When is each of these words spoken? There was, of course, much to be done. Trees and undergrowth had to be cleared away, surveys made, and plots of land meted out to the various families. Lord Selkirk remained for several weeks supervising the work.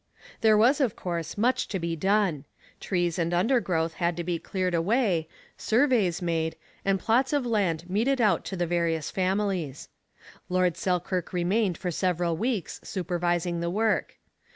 There 0.39 0.57
was, 0.57 0.81
of 0.81 0.95
course, 0.95 1.37
much 1.37 1.67
to 1.67 1.77
be 1.77 1.95
done. 1.95 2.45
Trees 2.79 3.19
and 3.19 3.35
undergrowth 3.35 3.93
had 3.93 4.17
to 4.17 4.23
be 4.23 4.39
cleared 4.39 4.73
away, 4.73 5.27
surveys 5.57 6.23
made, 6.23 6.55
and 6.83 6.99
plots 6.99 7.33
of 7.33 7.45
land 7.45 7.87
meted 7.87 8.19
out 8.19 8.43
to 8.45 8.55
the 8.55 8.65
various 8.65 9.11
families. 9.11 9.89
Lord 10.49 10.75
Selkirk 10.75 11.31
remained 11.33 11.77
for 11.77 11.91
several 11.91 12.35
weeks 12.35 12.81
supervising 12.83 13.59
the 13.59 13.69
work. 13.69 14.17